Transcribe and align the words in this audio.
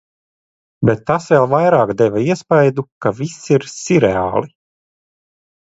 Bet 0.89 1.03
tas 1.09 1.27
vēl 1.33 1.45
vairāk 1.51 1.93
deva 2.01 2.23
iespaidu, 2.29 2.87
ka 3.07 3.15
viss 3.23 3.39
ir 3.57 3.69
sirreāli. 3.75 4.55